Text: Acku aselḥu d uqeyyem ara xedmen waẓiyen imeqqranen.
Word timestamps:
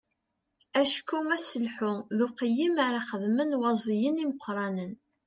Acku 0.81 1.17
aselḥu 1.35 1.93
d 2.17 2.19
uqeyyem 2.25 2.75
ara 2.87 3.01
xedmen 3.09 3.57
waẓiyen 3.61 4.21
imeqqranen. 4.23 4.93